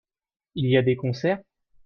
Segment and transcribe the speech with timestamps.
[0.55, 1.43] Il y a des concerts?